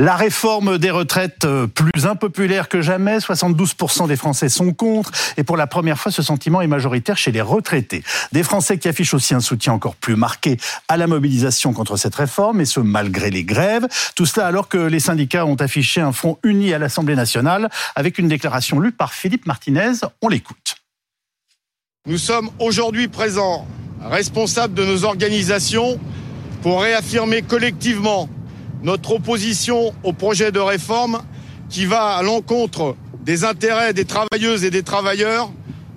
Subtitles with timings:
[0.00, 5.42] La réforme des retraites euh, plus impopulaire que jamais, 72% des Français sont contre et
[5.42, 8.04] pour la première fois ce sentiment est majoritaire chez les retraités.
[8.30, 10.56] Des Français qui affichent aussi un soutien encore plus marqué
[10.86, 13.88] à la mobilisation contre cette réforme et ce malgré les grèves.
[14.14, 18.18] Tout cela alors que les syndicats ont affiché un front uni à l'Assemblée nationale avec
[18.18, 19.94] une déclaration lue par Philippe Martinez.
[20.22, 20.76] On l'écoute.
[22.06, 23.66] Nous sommes aujourd'hui présents,
[24.00, 25.98] responsables de nos organisations,
[26.62, 28.28] pour réaffirmer collectivement
[28.82, 31.20] notre opposition au projet de réforme
[31.68, 35.50] qui va à l'encontre des intérêts des travailleuses et des travailleurs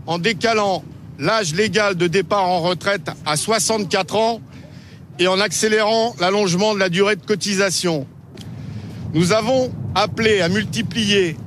[0.08, 0.84] en décalant
[1.20, 4.42] l'âge légal de départ en retraite à 64 ans
[5.20, 8.08] et en accélérant l'allongement de la durée de cotisation.
[9.14, 11.38] Nous avons appelé à multiplier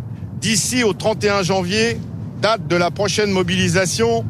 [0.40, 1.98] d'ici au 31 janvier,
[2.40, 4.24] date de la prochaine mobilisation,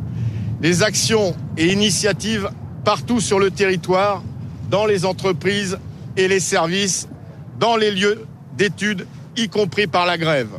[0.63, 2.49] les actions et initiatives
[2.85, 4.23] partout sur le territoire,
[4.71, 5.79] dans les entreprises
[6.17, 7.09] et les services
[7.59, 10.51] dans les lieux d'études, y compris par la grève.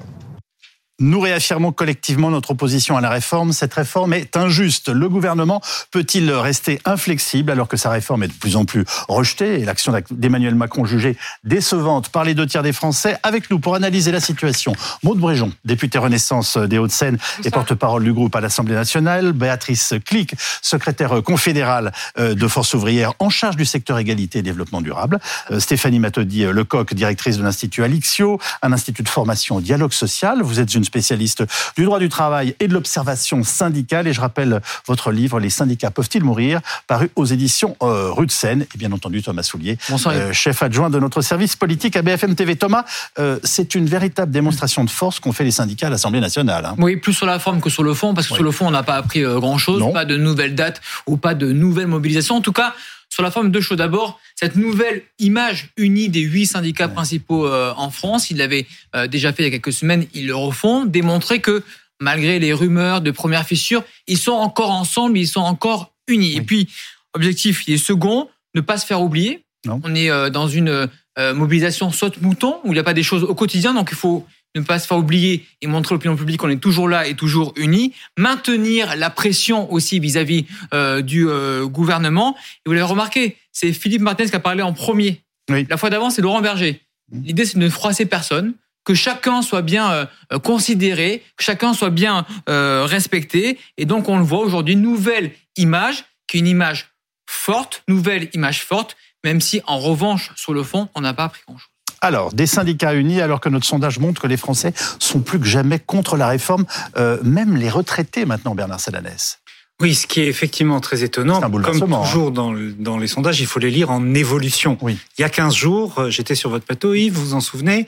[1.02, 3.52] Nous réaffirmons collectivement notre opposition à la réforme.
[3.52, 4.88] Cette réforme est injuste.
[4.88, 9.60] Le gouvernement peut-il rester inflexible alors que sa réforme est de plus en plus rejetée
[9.60, 13.76] et l'action d'Emmanuel Macron jugée décevante par les deux tiers des Français Avec nous pour
[13.76, 18.76] analyser la situation, Maud Bréjon, députée Renaissance des Hauts-de-Seine et porte-parole du groupe à l'Assemblée
[18.76, 24.44] nationale, Béatrice Clic, secrétaire confédérale euh, de Force ouvrière en charge du secteur égalité et
[24.44, 25.20] développement durable,
[25.52, 30.42] euh, Stéphanie Matodi Lecoq, directrice de l'Institut Alixio, un institut de formation au dialogue social.
[30.42, 31.44] Vous êtes une spécialiste
[31.76, 34.08] du droit du travail et de l'observation syndicale.
[34.08, 38.32] Et je rappelle votre livre Les syndicats peuvent-ils mourir paru aux éditions euh, Rue de
[38.32, 38.66] Seine.
[38.74, 39.78] Et bien entendu, Thomas Soulier,
[40.08, 42.56] euh, chef adjoint de notre service politique à BFM TV.
[42.56, 42.86] Thomas,
[43.20, 46.66] euh, c'est une véritable démonstration de force qu'ont fait les syndicats à l'Assemblée nationale.
[46.66, 46.76] Hein.
[46.78, 48.72] Oui, plus sur la forme que sur le fond, parce que sur le fond, on
[48.72, 52.36] n'a pas appris grand-chose, pas de nouvelles dates ou pas de nouvelles mobilisations.
[52.36, 52.74] En tout cas,
[53.10, 53.78] sur la forme, deux choses.
[53.78, 59.08] D'abord, cette nouvelle image unie des huit syndicats principaux euh, en France, ils l'avaient euh,
[59.08, 61.64] déjà fait il y a quelques semaines, ils le refont, démontrer que
[62.02, 66.36] malgré les rumeurs de première fissure, ils sont encore ensemble, ils sont encore unis.
[66.36, 66.68] Et puis,
[67.14, 69.46] objectif, il est second, ne pas se faire oublier.
[69.68, 73.34] On est euh, dans une mobilisation saute-mouton où il n'y a pas des choses au
[73.34, 76.50] quotidien, donc il faut ne pas se faire oublier et montrer à l'opinion publique qu'on
[76.50, 82.36] est toujours là et toujours unis, maintenir la pression aussi vis-à-vis euh, du euh, gouvernement.
[82.38, 85.22] Et vous l'avez remarqué, c'est Philippe Martinez qui a parlé en premier.
[85.50, 86.82] La fois d'avant, c'est Laurent Berger.
[87.12, 91.92] L'idée, c'est de ne froisser personne, que chacun soit bien euh, considéré, que chacun soit
[91.92, 93.60] bien respecté.
[93.78, 96.88] Et donc, on le voit aujourd'hui, nouvelle image, qui est une image
[97.28, 101.42] forte, nouvelle image forte, même si en revanche, sur le fond, on n'a pas appris
[101.48, 101.75] grand-chose.
[102.02, 105.46] Alors, des syndicats unis, alors que notre sondage montre que les Français sont plus que
[105.46, 106.66] jamais contre la réforme,
[106.98, 109.40] euh, même les retraités maintenant, Bernard Salanès.
[109.82, 112.02] Oui, ce qui est effectivement très étonnant, comme hein.
[112.06, 114.78] toujours dans, dans, les sondages, il faut les lire en évolution.
[114.82, 114.98] Oui.
[115.18, 117.86] Il y a 15 jours, euh, j'étais sur votre plateau, Yves, vous vous en souvenez,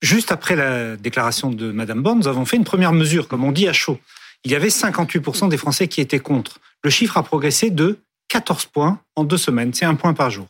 [0.00, 3.52] juste après la déclaration de Madame Borne, nous avons fait une première mesure, comme on
[3.52, 3.98] dit à chaud.
[4.44, 6.58] Il y avait 58% des Français qui étaient contre.
[6.82, 10.46] Le chiffre a progressé de 14 points en deux semaines, c'est un point par jour.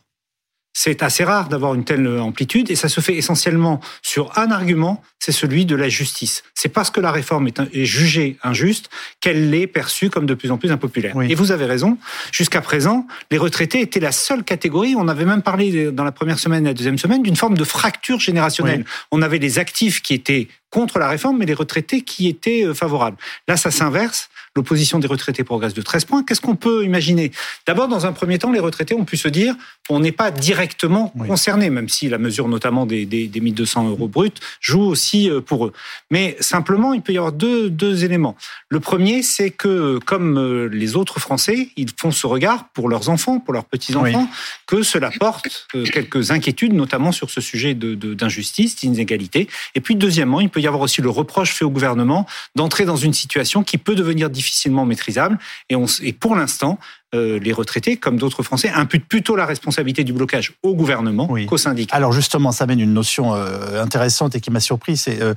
[0.73, 5.03] C'est assez rare d'avoir une telle amplitude et ça se fait essentiellement sur un argument,
[5.19, 6.43] c'est celui de la justice.
[6.53, 8.89] C'est parce que la réforme est, jugée injuste
[9.19, 11.13] qu'elle l'est perçue comme de plus en plus impopulaire.
[11.21, 11.97] Et vous avez raison,
[12.31, 16.39] jusqu'à présent, les retraités étaient la seule catégorie, on avait même parlé dans la première
[16.39, 18.85] semaine et la deuxième semaine d'une forme de fracture générationnelle.
[19.11, 22.73] On avait les actifs qui étaient contre la réforme, mais les retraités qui étaient euh,
[22.73, 23.17] favorables.
[23.47, 24.29] Là, ça s'inverse.
[24.55, 26.23] L'opposition des retraités progresse de 13 points.
[26.23, 27.31] Qu'est-ce qu'on peut imaginer?
[27.65, 29.55] D'abord, dans un premier temps, les retraités ont pu se dire
[29.89, 34.07] on n'est pas directement concerné, même si la mesure notamment des, des, des 1200 euros
[34.07, 35.73] bruts joue aussi euh, pour eux.
[36.09, 38.35] Mais simplement, il peut y avoir deux, deux éléments.
[38.69, 43.09] Le premier, c'est que comme euh, les autres Français, ils font ce regard pour leurs
[43.09, 44.29] enfants, pour leurs petits-enfants,
[44.65, 49.47] que cela porte quelques inquiétudes, notamment sur ce sujet d'injustice, de, d'inégalité.
[49.75, 52.25] Et puis, deuxièmement, il peut y avoir aussi le reproche fait au gouvernement
[52.55, 55.37] d'entrer dans une situation qui peut devenir difficilement maîtrisable.
[55.69, 56.79] Et, on, et pour l'instant,
[57.13, 61.57] euh, les retraités, comme d'autres Français, imputent plutôt la responsabilité du blocage au gouvernement qu'au
[61.57, 61.95] syndicat.
[61.95, 65.33] Alors justement, ça mène une notion euh, intéressante et qui m'a surpris, c'est euh,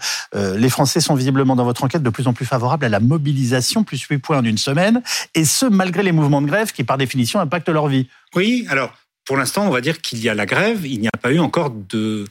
[0.56, 3.84] les Français sont visiblement dans votre enquête de plus en plus favorables à la mobilisation,
[3.84, 5.02] plus 8 points en une semaine,
[5.34, 8.08] et ce malgré les mouvements de grève qui par définition impactent leur vie.
[8.34, 8.94] Oui, alors
[9.26, 11.40] pour l'instant, on va dire qu'il y a la grève, il n'y a pas eu
[11.40, 12.24] encore de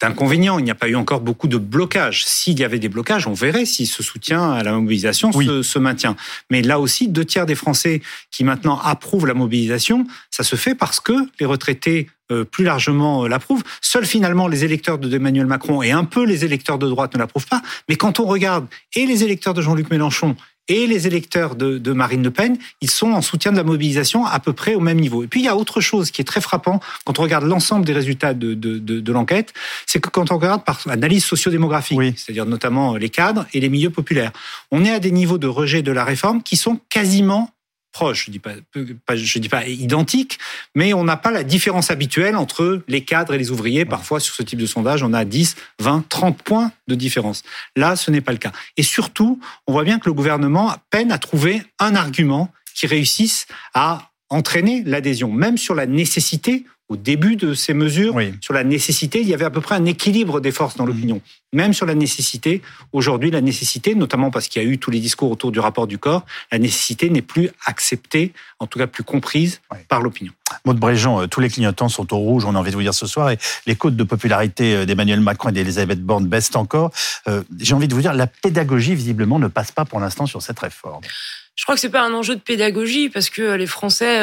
[0.00, 0.58] d'inconvénients.
[0.58, 2.24] Il n'y a pas eu encore beaucoup de blocages.
[2.24, 6.16] S'il y avait des blocages, on verrait si ce soutien à la mobilisation se, maintient.
[6.50, 10.74] Mais là aussi, deux tiers des Français qui maintenant approuvent la mobilisation, ça se fait
[10.74, 13.62] parce que les retraités euh, plus largement euh, l'approuvent.
[13.80, 17.20] Seuls finalement les électeurs de Emmanuel Macron et un peu les électeurs de droite ne
[17.20, 17.62] l'approuvent pas.
[17.88, 18.66] Mais quand on regarde
[18.96, 20.34] et les électeurs de Jean-Luc Mélenchon
[20.68, 24.38] et les électeurs de, Marine Le Pen, ils sont en soutien de la mobilisation à
[24.40, 25.22] peu près au même niveau.
[25.22, 27.84] Et puis il y a autre chose qui est très frappant quand on regarde l'ensemble
[27.84, 29.52] des résultats de, de, l'enquête,
[29.86, 33.90] c'est que quand on regarde par analyse sociodémographique, c'est-à-dire notamment les cadres et les milieux
[33.90, 34.32] populaires,
[34.70, 37.50] on est à des niveaux de rejet de la réforme qui sont quasiment
[37.96, 38.52] proche, je dis pas,
[39.14, 40.38] je dis pas identique,
[40.74, 43.86] mais on n'a pas la différence habituelle entre les cadres et les ouvriers.
[43.86, 47.42] Parfois, sur ce type de sondage, on a 10, 20, 30 points de différence.
[47.74, 48.52] Là, ce n'est pas le cas.
[48.76, 53.46] Et surtout, on voit bien que le gouvernement peine à trouver un argument qui réussisse
[53.72, 59.20] à entraîner l'adhésion, même sur la nécessité au début de ces mesures, sur la nécessité,
[59.20, 60.88] il y avait à peu près un équilibre des forces dans mmh.
[60.88, 61.20] l'opinion.
[61.52, 62.62] Même sur la nécessité,
[62.92, 65.86] aujourd'hui, la nécessité, notamment parce qu'il y a eu tous les discours autour du rapport
[65.86, 70.32] du corps, la nécessité n'est plus acceptée, en tout cas plus comprise par l'opinion.
[70.64, 72.94] Maud Bréjean, euh, tous les clignotants sont au rouge, on a envie de vous dire
[72.94, 76.90] ce soir, et les codes de popularité euh, d'Emmanuel Macron et d'Elisabeth Borne baissent encore.
[77.28, 80.42] Euh, j'ai envie de vous dire, la pédagogie, visiblement, ne passe pas pour l'instant sur
[80.42, 81.02] cette réforme.
[81.56, 84.20] Je crois que c'est pas un enjeu de pédagogie parce que les Français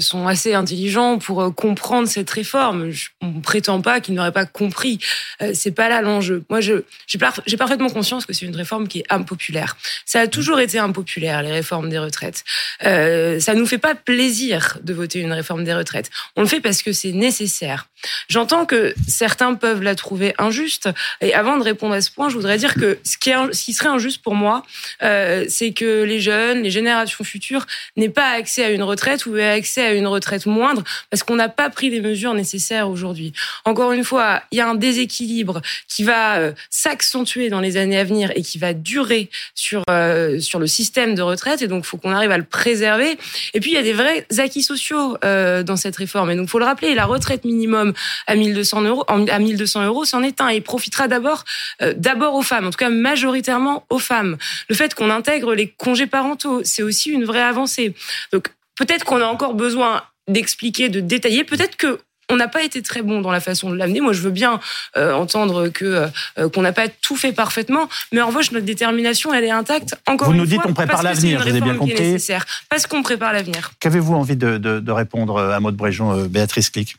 [0.00, 2.92] sont assez intelligents pour comprendre cette réforme.
[3.22, 4.98] on ne prétend pas qu'ils n'auraient pas compris.
[5.40, 6.44] Euh, c'est pas là l'enjeu.
[6.50, 9.78] Moi, je j'ai parfaitement conscience que c'est une réforme qui est impopulaire.
[10.04, 12.44] Ça a toujours été impopulaire les réformes des retraites.
[12.82, 16.10] Ça nous fait pas plaisir de voter une réforme des retraites.
[16.36, 17.86] On le fait parce que c'est nécessaire.
[18.28, 20.88] J'entends que certains peuvent la trouver injuste.
[21.20, 24.22] Et avant de répondre à ce point, je voudrais dire que ce qui, serait injuste
[24.22, 24.62] pour moi,
[25.02, 27.66] euh, c'est que les jeunes les générations futures
[27.96, 31.48] n'aient pas accès à une retraite ou accès à une retraite moindre parce qu'on n'a
[31.48, 33.32] pas pris les mesures nécessaires aujourd'hui.
[33.64, 37.98] Encore une fois, il y a un déséquilibre qui va euh, s'accentuer dans les années
[37.98, 41.84] à venir et qui va durer sur euh, sur le système de retraite et donc
[41.84, 43.18] il faut qu'on arrive à le préserver.
[43.54, 46.48] Et puis il y a des vrais acquis sociaux euh, dans cette réforme et donc
[46.48, 47.92] faut le rappeler, la retraite minimum
[48.26, 51.44] à 1200 euros à 1200 euros c'en est un et profitera d'abord
[51.96, 54.36] d'abord aux femmes, en tout cas majoritairement aux femmes.
[54.68, 57.94] Le fait qu'on intègre les congés parentaux c'est aussi une vraie avancée.
[58.32, 61.44] Donc peut-être qu'on a encore besoin d'expliquer, de détailler.
[61.44, 61.98] Peut-être que
[62.30, 64.00] on n'a pas été très bon dans la façon de l'amener.
[64.00, 64.60] Moi, je veux bien
[64.96, 69.32] euh, entendre que euh, qu'on n'a pas tout fait parfaitement, mais en revanche, notre détermination,
[69.34, 69.94] elle est intacte.
[70.06, 72.00] Encore vous nous dites on prépare l'avenir, vous avez bien compris.
[72.00, 73.72] Nécessaire, parce qu'on prépare l'avenir.
[73.80, 76.96] Qu'avez-vous envie de, répondre à Maud Bréjon, euh, Béatrice Clic?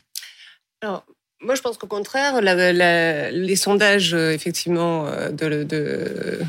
[0.82, 1.04] Alors,
[1.40, 6.40] moi, je pense qu'au contraire, les sondages, effectivement, de, de,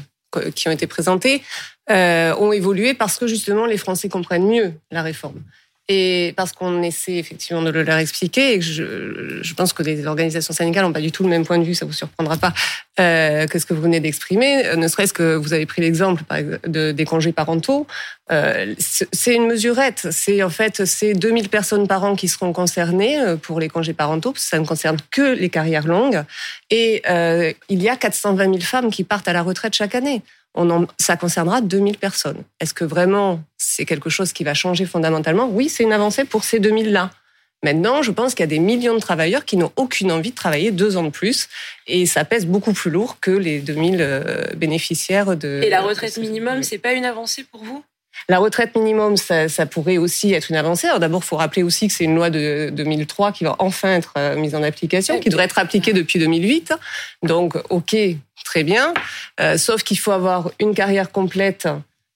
[0.55, 1.41] qui ont été présentés
[1.89, 5.41] euh, ont évolué parce que justement les Français comprennent mieux la réforme.
[5.89, 10.05] Et parce qu'on essaie effectivement de le leur expliquer, et je, je, pense que les
[10.07, 12.53] organisations syndicales n'ont pas du tout le même point de vue, ça vous surprendra pas,
[13.01, 14.63] euh, que ce que vous venez d'exprimer.
[14.77, 16.23] Ne serait-ce que vous avez pris l'exemple
[16.65, 17.85] de, des congés parentaux.
[18.31, 20.07] Euh, c'est une mesurette.
[20.11, 23.93] C'est en fait c'est 2000 personnes par an qui seront concernées euh, pour les congés
[23.93, 26.23] parentaux, parce que ça ne concerne que les carrières longues.
[26.69, 30.21] Et euh, il y a 420 000 femmes qui partent à la retraite chaque année
[30.55, 32.43] on ça concernera 2000 personnes.
[32.59, 35.47] Est-ce que vraiment c'est quelque chose qui va changer fondamentalement?
[35.47, 37.11] Oui, c'est une avancée pour ces 2000-là.
[37.63, 40.35] Maintenant, je pense qu'il y a des millions de travailleurs qui n'ont aucune envie de
[40.35, 41.47] travailler deux ans de plus
[41.87, 45.61] et ça pèse beaucoup plus lourd que les 2000 euh, bénéficiaires de...
[45.63, 47.83] Et la retraite minimum, c'est pas une avancée pour vous?
[48.29, 50.87] La retraite minimum, ça, pourrait aussi être une avancée.
[50.87, 53.95] Alors d'abord, il faut rappeler aussi que c'est une loi de 2003 qui va enfin
[53.95, 56.73] être euh, mise en application, qui devrait être appliquée depuis 2008.
[57.23, 57.95] Donc, ok,
[58.43, 58.93] très bien.
[59.39, 61.67] Euh, sauf qu'il faut avoir une carrière complète,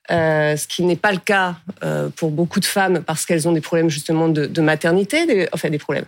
[0.09, 3.51] euh, ce qui n'est pas le cas euh, pour beaucoup de femmes parce qu'elles ont
[3.51, 6.05] des problèmes justement de, de maternité, des, enfin des problèmes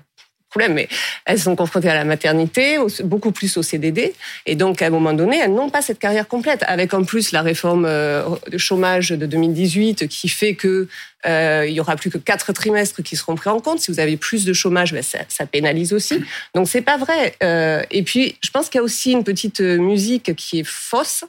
[0.50, 0.88] problème, mais
[1.26, 4.14] elles sont confrontées à la maternité, beaucoup plus au CDD,
[4.46, 6.64] et donc à un moment donné, elles n'ont pas cette carrière complète.
[6.68, 10.88] Avec en plus la réforme euh, de chômage de 2018 qui fait que
[11.26, 13.80] euh, il y aura plus que quatre trimestres qui seront pris en compte.
[13.80, 16.24] Si vous avez plus de chômage, ben ça, ça, pénalise aussi.
[16.56, 17.36] Donc c'est pas vrai.
[17.44, 21.26] Euh, et puis je pense qu'il y a aussi une petite musique qui est fausse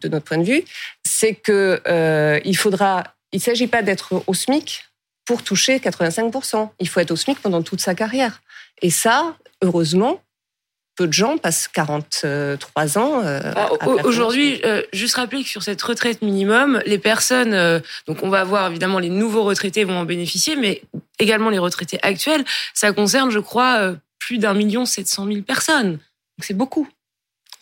[0.00, 0.64] de notre point de vue,
[1.04, 3.04] c'est que euh, il faudra.
[3.32, 4.84] Il s'agit pas d'être au SMIC
[5.32, 6.68] pour toucher 85%.
[6.78, 8.42] Il faut être au SMIC pendant toute sa carrière.
[8.82, 10.20] Et ça, heureusement,
[10.94, 13.22] peu de gens passent 43 ans.
[13.24, 13.70] Euh, ah,
[14.04, 18.44] aujourd'hui, euh, juste rappeler que sur cette retraite minimum, les personnes, euh, donc on va
[18.44, 20.82] voir évidemment les nouveaux retraités vont en bénéficier, mais
[21.18, 25.92] également les retraités actuels, ça concerne, je crois, plus d'un million sept cent mille personnes.
[25.92, 26.86] Donc c'est beaucoup.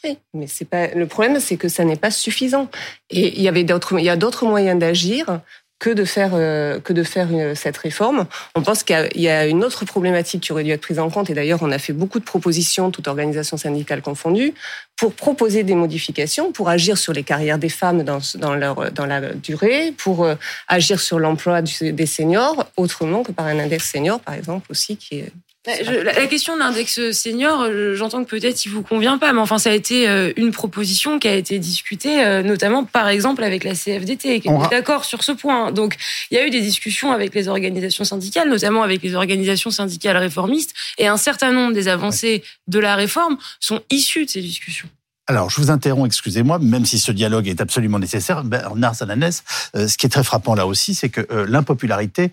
[0.03, 2.69] Oui, mais c'est pas le problème, c'est que ça n'est pas suffisant.
[3.11, 5.41] Et il y avait d'autres, il y a d'autres moyens d'agir
[5.81, 8.27] que de faire euh, que de faire cette réforme.
[8.55, 11.31] On pense qu'il y, a une autre problématique qui aurait dû être prise en compte
[11.31, 14.55] et d'ailleurs on a fait beaucoup de propositions, toute organisation syndicale confondue,
[14.97, 19.07] pour proposer des modifications, pour agir sur les carrières des femmes dans, dans leur dans
[19.07, 20.37] la durée, pour euh,
[20.69, 25.21] agir sur l'emploi des seniors autrement que par un index senior par exemple aussi qui
[25.21, 25.33] est
[25.67, 29.71] la, question de l'index senior, j'entends que peut-être il vous convient pas, mais enfin ça
[29.71, 33.75] a été euh, une proposition qui a été discutée, euh, notamment par exemple avec la
[33.75, 35.71] CFDT, qui est d'accord sur ce point.
[35.71, 35.97] Donc
[36.31, 40.17] il y a eu des discussions avec les organisations syndicales, notamment avec les organisations syndicales
[40.17, 44.89] réformistes, et un certain nombre des avancées de la réforme sont issues de ces discussions.
[45.27, 49.45] Alors, je vous interromps, excusez-moi, même si ce dialogue est absolument nécessaire, Bernard Sananès,
[49.77, 52.33] euh, ce qui est très frappant là aussi, c'est que l'impopularité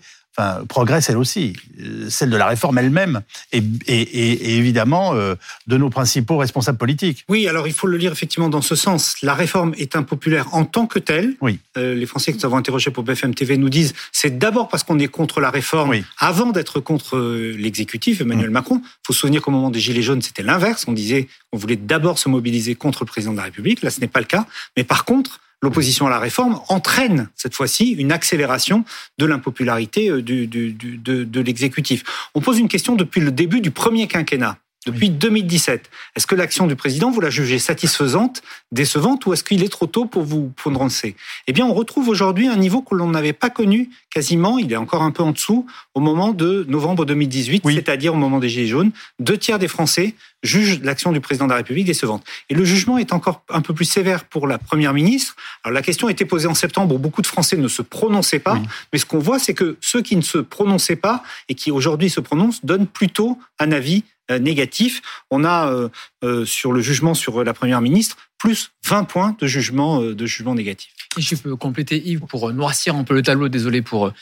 [0.68, 5.34] progresse elle aussi, euh, celle de la réforme elle-même, et, évidemment euh,
[5.66, 7.24] de nos principaux responsables politiques.
[7.28, 9.16] Oui, alors il faut le lire effectivement dans ce sens.
[9.22, 11.34] La réforme est impopulaire en tant que telle.
[11.40, 11.58] Oui.
[11.76, 14.84] Euh, les Français que nous avons interrogés pour BFM TV nous disent c'est d'abord parce
[14.84, 18.52] qu'on est contre la réforme avant d'être contre l'exécutif, Emmanuel mm.
[18.52, 18.80] Macron.
[18.84, 20.84] Il faut se souvenir qu'au moment des Gilets jaunes, c'était l'inverse.
[20.86, 23.82] On disait on voulait d'abord se mobiliser contre le président de la République.
[23.82, 24.46] Là, ce n'est pas le cas.
[24.76, 28.84] Mais par contre, l'opposition à la réforme entraîne cette fois-ci une accélération
[29.18, 32.28] de l'impopularité euh, de, de l'exécutif.
[32.34, 34.58] On pose une question depuis le début du premier quinquennat
[34.90, 35.90] depuis 2017.
[36.16, 38.42] Est-ce que l'action du président, vous la jugez satisfaisante,
[38.72, 41.16] décevante, ou est-ce qu'il est trop tôt pour vous prononcer
[41.46, 44.76] Eh bien, on retrouve aujourd'hui un niveau que l'on n'avait pas connu quasiment, il est
[44.76, 48.66] encore un peu en dessous, au moment de novembre 2018, c'est-à-dire au moment des Gilets
[48.66, 48.90] jaunes.
[49.18, 52.24] Deux tiers des Français jugent l'action du président de la République décevante.
[52.48, 55.36] Et le jugement est encore un peu plus sévère pour la Première ministre.
[55.64, 58.38] Alors, la question a été posée en septembre où beaucoup de Français ne se prononçaient
[58.38, 58.60] pas,
[58.92, 62.10] mais ce qu'on voit, c'est que ceux qui ne se prononçaient pas et qui aujourd'hui
[62.10, 65.00] se prononcent donnent plutôt un avis négatif.
[65.30, 65.88] On a euh,
[66.24, 70.54] euh, sur le jugement sur la première ministre plus 20 points de jugement de jugement
[70.54, 70.92] négatif.
[71.16, 73.48] Et je peux compléter Yves pour noircir un peu le tableau.
[73.48, 74.12] Désolé pour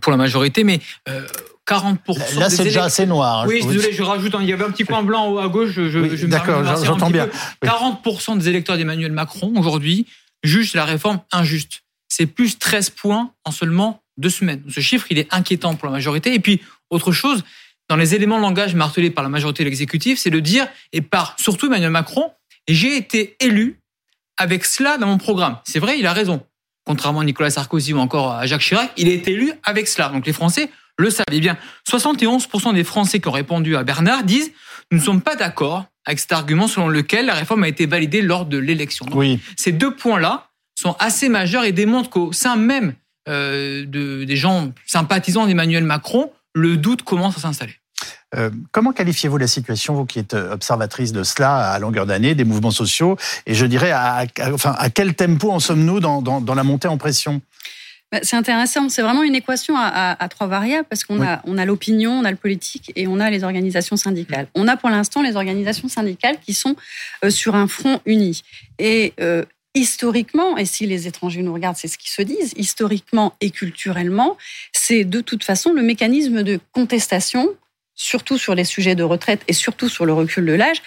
[0.00, 0.80] pour la majorité, mais
[1.66, 2.38] 40%.
[2.38, 3.42] Là, c'est déjà assez noir.
[3.42, 4.34] Hein, oui, désolé, je rajoute.
[4.40, 5.70] Il y avait un petit point blanc à gauche.
[5.70, 7.28] Je, D'accord, j'entends bien.
[7.64, 10.06] 40% des électeurs d'Emmanuel Macron aujourd'hui
[10.42, 11.82] jugent la réforme injuste.
[12.08, 14.62] C'est plus 13 points en seulement deux semaines.
[14.68, 16.34] Ce chiffre, il est inquiétant pour la majorité.
[16.34, 17.42] Et puis, autre chose,
[17.88, 21.00] dans les éléments de langage martelés par la majorité de l'exécutif, c'est de dire, et
[21.00, 22.32] par surtout Emmanuel Macron,
[22.68, 23.80] j'ai été élu
[24.36, 25.58] avec cela dans mon programme.
[25.64, 26.44] C'est vrai, il a raison.
[26.86, 30.08] Contrairement à Nicolas Sarkozy ou encore à Jacques Chirac, il a été élu avec cela.
[30.08, 31.26] Donc les Français le savent.
[31.30, 31.56] Eh bien,
[31.88, 34.52] 71% des Français qui ont répondu à Bernard disent
[34.90, 38.20] nous ne sommes pas d'accord avec cet argument selon lequel la réforme a été validée
[38.20, 39.06] lors de l'élection.
[39.14, 39.40] Oui.
[39.56, 42.94] Ces deux points-là sont assez majeurs et démontrent qu'au sein même
[43.28, 47.74] euh, de, des gens sympathisants d'Emmanuel Macron, le doute commence à s'installer.
[48.36, 52.34] Euh, comment qualifiez-vous la situation, vous qui êtes euh, observatrice de cela à longueur d'année,
[52.34, 56.54] des mouvements sociaux, et je dirais, à, enfin, à quel tempo en sommes-nous dans, dans,
[56.54, 57.40] la montée en pression?
[58.10, 58.88] Bah, c'est intéressant.
[58.88, 62.30] C'est vraiment une équation à, trois variables parce qu'on a, on a l'opinion, on a
[62.30, 64.48] le politique et on a les organisations syndicales.
[64.54, 66.76] On a pour l'instant les organisations syndicales qui sont
[67.24, 68.42] euh, sur un front uni.
[68.78, 69.14] Et
[69.74, 74.36] historiquement, et si les étrangers nous regardent, c'est ce qu'ils se disent, historiquement et culturellement,
[74.72, 77.48] c'est de toute façon le mécanisme de contestation,
[77.94, 80.80] surtout sur les sujets de retraite et surtout sur le recul de l'âge,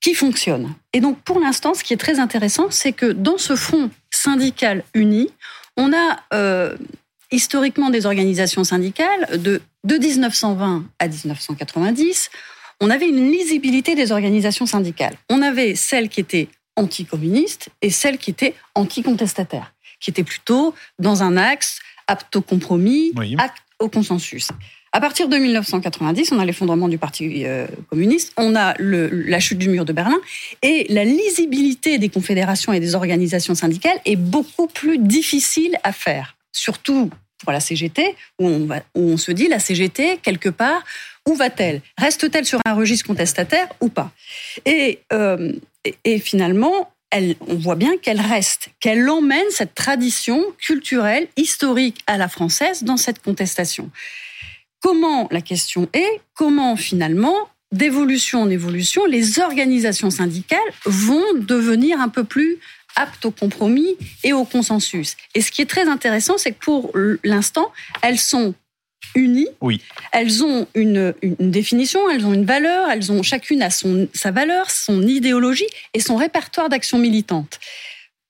[0.00, 0.74] qui fonctionne.
[0.92, 4.84] Et donc, pour l'instant, ce qui est très intéressant, c'est que dans ce front syndical
[4.94, 5.30] uni,
[5.76, 6.76] on a euh,
[7.30, 12.30] historiquement des organisations syndicales de, de 1920 à 1990.
[12.80, 15.16] On avait une lisibilité des organisations syndicales.
[15.28, 16.48] On avait celles qui étaient
[16.78, 23.12] anticommunistes et celles qui étaient anticontestataires, qui étaient plutôt dans un axe apte au compromis,
[23.36, 24.48] apte au consensus.
[24.92, 29.38] À partir de 1990, on a l'effondrement du Parti euh, communiste, on a le, la
[29.38, 30.18] chute du mur de Berlin,
[30.62, 36.36] et la lisibilité des confédérations et des organisations syndicales est beaucoup plus difficile à faire,
[36.52, 37.10] surtout
[37.42, 40.82] pour la CGT, où on, va, où on se dit la CGT, quelque part,
[41.28, 41.82] où va-t-elle?
[41.98, 44.10] Reste-t-elle sur un registre contestataire ou pas?
[44.64, 45.52] Et, euh,
[46.04, 52.28] et, finalement, on voit bien qu'elle reste, qu'elle emmène cette tradition culturelle, historique à la
[52.28, 53.90] française dans cette contestation.
[54.80, 62.08] Comment, la question est, comment finalement, d'évolution en évolution, les organisations syndicales vont devenir un
[62.08, 62.58] peu plus
[62.96, 65.16] aptes au compromis et au consensus.
[65.34, 66.92] Et ce qui est très intéressant, c'est que pour
[67.22, 68.54] l'instant, elles sont
[69.14, 69.48] unies.
[69.60, 69.80] Oui.
[70.12, 74.30] Elles ont une, une, définition, elles ont une valeur, elles ont chacune a son, sa
[74.30, 77.58] valeur, son idéologie et son répertoire d'action militante.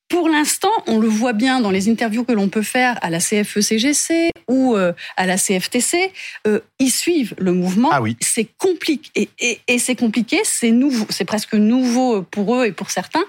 [0.09, 3.19] Pour l'instant, on le voit bien dans les interviews que l'on peut faire à la
[3.19, 6.13] CFE-CGC ou euh, à la CFTC,
[6.47, 7.91] euh, ils suivent le mouvement.
[7.93, 8.17] Ah oui.
[8.21, 12.91] C'est compliqué et, et, c'est compliqué, c'est nouveau, c'est presque nouveau pour eux et pour
[12.91, 13.25] certains.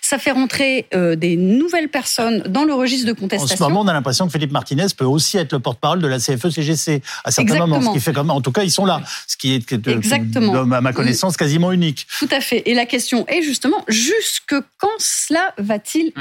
[0.00, 3.54] Ça fait rentrer euh, des nouvelles personnes dans le registre de contestation.
[3.54, 6.06] En ce moment, on a l'impression que Philippe Martinez peut aussi être le porte-parole de
[6.06, 9.02] la CFE-CGC à certains moments, ce qui fait même, en tout cas, ils sont là,
[9.26, 10.62] ce qui est, Exactement.
[10.72, 12.06] à ma connaissance, quasiment unique.
[12.18, 12.62] Tout à fait.
[12.66, 16.12] Et la question est justement, jusque quand cela va-t-il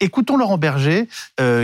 [0.00, 1.08] écoutons Laurent Berger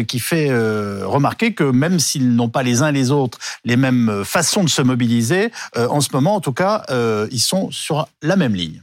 [0.06, 4.22] qui fait remarquer que même s'ils n'ont pas les uns et les autres les mêmes
[4.24, 6.84] façons de se mobiliser, en ce moment en tout cas,
[7.30, 8.82] ils sont sur la même ligne.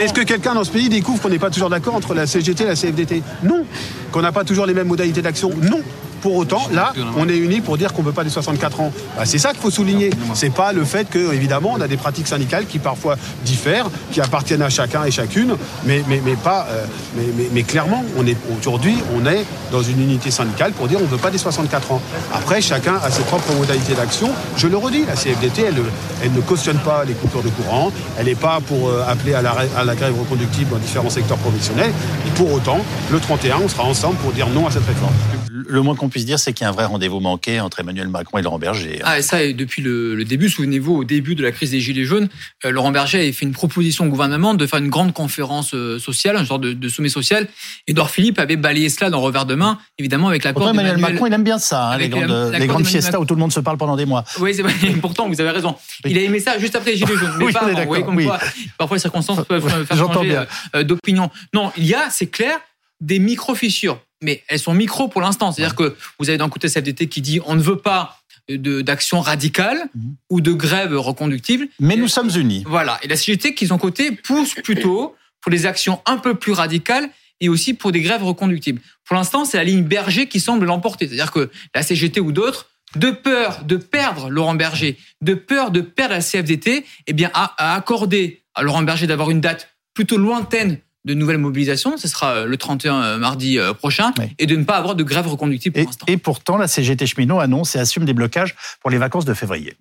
[0.00, 2.64] Est-ce que quelqu'un dans ce pays découvre qu'on n'est pas toujours d'accord entre la CGT
[2.64, 3.64] et la CFDT Non.
[4.10, 5.50] Qu'on n'a pas toujours les mêmes modalités d'action?
[5.62, 5.80] Non.
[6.24, 8.90] Pour autant, là, on est unis pour dire qu'on ne veut pas des 64 ans.
[9.14, 10.08] Bah, c'est ça qu'il faut souligner.
[10.32, 14.22] C'est pas le fait que, évidemment, on a des pratiques syndicales qui parfois diffèrent, qui
[14.22, 15.54] appartiennent à chacun et chacune,
[15.84, 20.00] mais, mais, mais pas, euh, mais, mais, clairement, on est aujourd'hui, on est dans une
[20.00, 22.00] unité syndicale pour dire on ne veut pas des 64 ans.
[22.32, 24.30] Après, chacun a ses propres modalités d'action.
[24.56, 25.82] Je le redis, la CFDT, elle,
[26.24, 27.92] elle ne cautionne pas les coupures de courant.
[28.18, 31.36] Elle n'est pas pour euh, appeler à la, à la grève reconductible dans différents secteurs
[31.36, 31.92] professionnels.
[32.26, 32.78] Et pour autant,
[33.12, 35.12] le 31, on sera ensemble pour dire non à cette réforme
[35.56, 38.08] le moins qu'on puisse dire, c'est qu'il y a un vrai rendez-vous manqué entre Emmanuel
[38.08, 39.00] Macron et Laurent Berger.
[39.04, 42.04] Ah, et ça, et depuis le, début, souvenez-vous, au début de la crise des Gilets
[42.04, 42.28] jaunes,
[42.64, 46.00] euh, Laurent Berger avait fait une proposition au gouvernement de faire une grande conférence euh,
[46.00, 47.46] sociale, un genre de, sommet social.
[47.86, 51.32] Edouard Philippe avait balayé cela dans revers de main, évidemment, avec l'accord Emmanuel Macron, il
[51.32, 53.78] aime bien ça, hein, les grandes, les grandes fiestas où tout le monde se parle
[53.78, 54.24] pendant des mois.
[54.40, 54.72] Oui, c'est vrai.
[55.00, 55.76] Pourtant, vous avez raison.
[56.04, 57.34] Il a aimé ça juste après les Gilets jaunes.
[57.38, 58.40] Mais pas Vous voyez comme quoi,
[58.76, 60.44] parfois les circonstances peuvent faire changer
[60.74, 61.30] euh, d'opinion.
[61.52, 62.58] Non, il y a, c'est clair,
[63.00, 65.52] des micro-fissures mais elles sont micro pour l'instant.
[65.52, 69.88] C'est-à-dire que vous avez d'un côté CFDT qui dit on ne veut pas d'action radicale
[69.94, 70.16] mhm.
[70.30, 71.68] ou de grève reconductible.
[71.80, 72.64] Mais nous sommes unis.
[72.66, 72.98] Voilà.
[73.02, 76.52] Et la CGT, qui, de son côté, pousse plutôt pour des actions un peu plus
[76.52, 77.08] radicales
[77.40, 78.80] et aussi pour des grèves reconductibles.
[79.04, 81.06] Pour l'instant, c'est la ligne Berger qui semble l'emporter.
[81.06, 85.80] C'est-à-dire que la CGT ou d'autres, de peur de perdre Laurent Berger, de peur de
[85.80, 90.78] perdre la CFDT, eh bien, a accordé à Laurent Berger d'avoir une date plutôt lointaine
[91.04, 94.64] de nouvelles mobilisations, ce sera euh, le 31 euh, mardi euh, prochain, et de ne
[94.64, 96.06] pas avoir de grève reconductible pour l'instant.
[96.08, 99.74] Et pourtant, la CGT cheminot annonce et assume des blocages pour les vacances de février.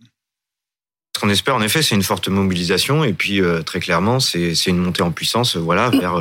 [1.16, 4.78] Ce qu'on espère, en effet, c'est une forte mobilisation, et puis très clairement, c'est une
[4.78, 6.16] montée en puissance, voilà, vers.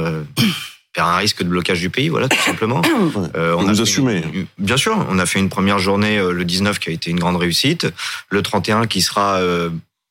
[0.95, 2.83] vers un risque de blocage du pays, voilà, tout simplement.
[3.35, 4.23] on a assumé.
[4.59, 7.37] bien sûr, on a fait une première journée le 19 qui a été une grande
[7.37, 7.87] réussite,
[8.29, 9.41] le 31 qui sera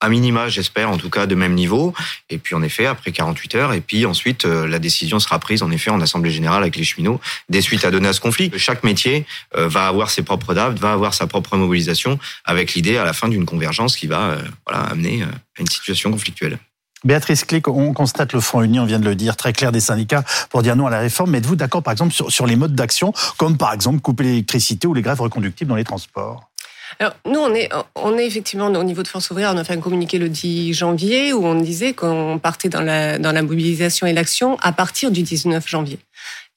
[0.02, 1.94] à minima, j'espère, en tout cas, de même niveau.
[2.30, 5.62] Et puis, en effet, après 48 heures, et puis ensuite, euh, la décision sera prise,
[5.62, 8.52] en effet, en Assemblée Générale avec les cheminots, des suites à donner à ce conflit.
[8.58, 12.98] Chaque métier euh, va avoir ses propres dates, va avoir sa propre mobilisation, avec l'idée,
[12.98, 15.28] à la fin, d'une convergence qui va euh, voilà, amener à
[15.60, 16.58] une situation conflictuelle.
[17.04, 19.80] Béatrice Clic, on constate le Front Uni, on vient de le dire, très clair des
[19.80, 21.32] syndicats pour dire non à la réforme.
[21.32, 24.88] Mais êtes-vous d'accord, par exemple, sur, sur les modes d'action, comme par exemple couper l'électricité
[24.88, 26.51] ou les grèves reconductibles dans les transports?
[27.00, 29.74] Alors, nous, on est, on est effectivement au niveau de Force ouvrière, on a fait
[29.74, 34.08] un communiqué le 10 janvier où on disait qu'on partait dans la, dans la mobilisation
[34.08, 36.00] et l'action à partir du 19 janvier.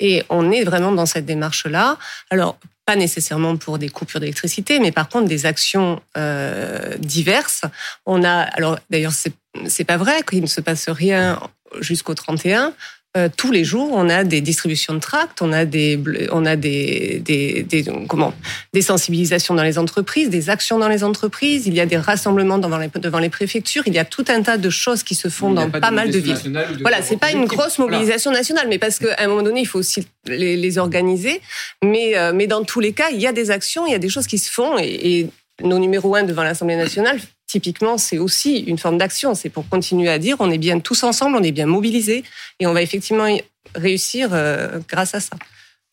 [0.00, 1.98] Et on est vraiment dans cette démarche-là.
[2.30, 7.62] Alors, pas nécessairement pour des coupures d'électricité, mais par contre des actions euh, diverses.
[8.04, 11.40] On a, alors d'ailleurs, c'est pas vrai qu'il ne se passe rien
[11.80, 12.72] jusqu'au 31.
[13.16, 16.00] Euh, tous les jours, on a des distributions de tracts, on a des,
[16.32, 18.34] on a des, des, des, comment,
[18.72, 21.68] des sensibilisations dans les entreprises, des actions dans les entreprises.
[21.68, 23.84] Il y a des rassemblements devant les, devant les préfectures.
[23.86, 26.18] Il y a tout un tas de choses qui se font dans pas, mal de
[26.18, 26.36] villes.
[26.80, 29.78] voilà, c'est pas une grosse mobilisation nationale, mais parce qu'à un moment donné, il faut
[29.78, 31.40] aussi les, les organiser.
[31.84, 34.00] Mais, euh, mais dans tous les cas, il y a des actions, il y a
[34.00, 35.30] des choses qui se font et, et
[35.62, 37.20] nos numéros un devant l'Assemblée nationale
[37.54, 39.36] typiquement, c'est aussi une forme d'action.
[39.36, 42.24] C'est pour continuer à dire on est bien tous ensemble, on est bien mobilisés
[42.58, 43.28] et on va effectivement
[43.76, 45.36] réussir euh, grâce à ça.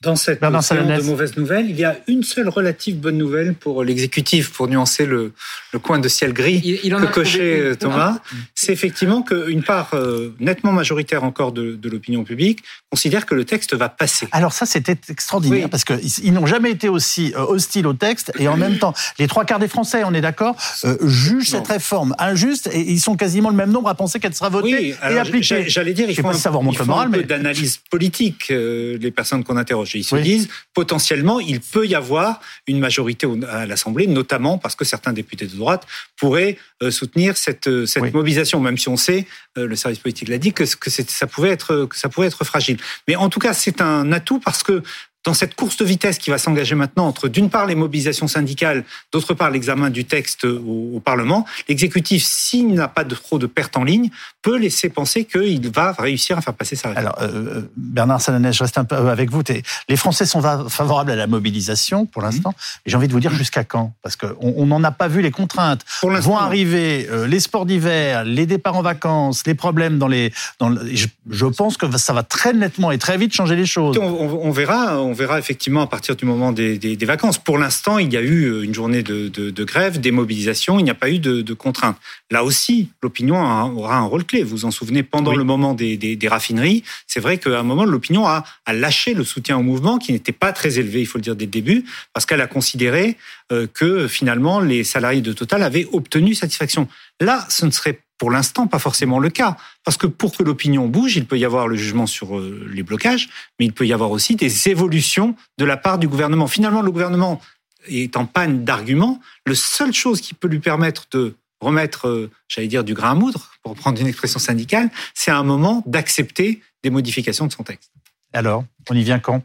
[0.02, 3.84] Dans cette période de mauvaises nouvelles, il y a une seule relative bonne nouvelle pour
[3.84, 5.32] l'exécutif, pour nuancer le,
[5.74, 8.18] le, coin de ciel gris il, que cochait euh, Thomas.
[8.56, 13.46] C'est effectivement qu'une part euh, nettement majoritaire encore de, de l'opinion publique considère que le
[13.46, 14.28] texte va passer.
[14.32, 18.48] Alors ça, c'était extraordinaire parce qu'ils n'ont jamais été aussi euh, hostiles au texte et
[18.48, 20.56] en même temps, les trois quarts des Français, on est d'accord,
[21.04, 24.50] jugent cette réforme injuste et ils sont quasiment le même nombre à penser qu'elle sera
[24.50, 25.70] votée et appliquée.
[25.70, 29.58] J'allais dire, il faut, un, savoir il faut un peu d'analyse politique, les personnes qu'on
[29.58, 29.91] interroge.
[30.00, 34.86] Ils se disent potentiellement il peut y avoir une majorité à l'Assemblée, notamment parce que
[34.86, 35.86] certains députés de droite
[36.18, 39.28] pourraient euh, soutenir cette, euh, mobilisation, même si on sait,
[39.58, 42.44] euh, le service politique l'a dit, que, que ça pouvait être que ça pouvait être
[42.44, 42.78] fragile.
[43.08, 44.84] Mais en tout cas, c'est un atout parce que
[45.24, 48.84] dans cette course de vitesse qui va s'engager maintenant entre, d'une part, les mobilisations syndicales,
[49.12, 53.76] d'autre part, l'examen du texte au, Parlement, l'exécutif, s'il n'a pas de, trop de pertes
[53.76, 54.10] en ligne,
[54.42, 57.06] peut laisser penser qu'il va réussir à faire passer sa réforme.
[57.06, 59.42] Alors, euh, euh, Bernard Salanès, je reste un peu avec vous.
[59.90, 62.54] Les Français sont favorables à la mobilisation pour l'instant.
[62.86, 63.94] Et j'ai envie de vous dire jusqu'à quand?
[64.04, 65.82] Parce qu'on n'en a pas vu les contraintes.
[66.02, 70.32] Pour vont arriver euh, les sports d'hiver, les départs en vacances, les problèmes dans les...
[70.60, 73.98] Dans je, pense que ça va très nettement et très vite changer les choses.
[73.98, 77.38] On, on verra on verra effectivement à partir du moment des, vacances.
[77.38, 80.90] Pour l'instant, il y a eu euh, une journée de, grève, des mobilisations, il n'y
[80.90, 81.98] a pas eu de, contraintes.
[82.32, 83.36] Là aussi, l'opinion
[83.78, 84.44] aura un rôle clé.
[84.44, 88.26] Vous vous en souvenez, pendant le moment des, raffineries, c'est vrai qu'à un moment, l'opinion
[88.26, 91.24] a, a, lâché le soutien au mouvement qui n'était pas très élevé, il faut le
[91.24, 93.18] dire dès le début, parce qu'elle a considéré
[93.52, 96.88] euh, que finalement les salariés de Total avaient obtenu satisfaction.
[97.20, 99.58] Là, ce ne serait pour l'instant pas forcément le cas.
[99.84, 102.84] Parce que pour que l'opinion bouge, il peut y avoir le jugement sur euh, les
[102.84, 106.46] blocages, mais il peut y avoir aussi des évolutions de la part du gouvernement.
[106.46, 107.42] Finalement, le gouvernement
[107.88, 109.20] est en panne d'arguments.
[109.48, 113.16] La seule chose qui peut lui permettre de remettre, euh, j'allais dire, du grain à
[113.16, 117.64] moudre, pour prendre une expression syndicale, c'est à un moment d'accepter des modifications de son
[117.64, 117.92] texte.
[118.34, 119.42] Alors, on y vient quand?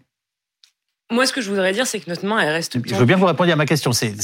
[1.13, 2.79] Moi, ce que je voudrais dire, c'est que notre main, elle reste.
[2.85, 3.93] Je veux bien vous répondre à ma question.
[3.93, 4.15] C'est